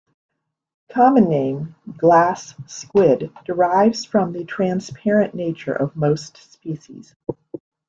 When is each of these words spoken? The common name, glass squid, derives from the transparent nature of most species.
The 0.87 0.95
common 0.95 1.29
name, 1.29 1.75
glass 1.95 2.55
squid, 2.65 3.31
derives 3.45 4.03
from 4.03 4.33
the 4.33 4.43
transparent 4.45 5.35
nature 5.35 5.75
of 5.75 5.95
most 5.95 6.37
species. 6.53 7.13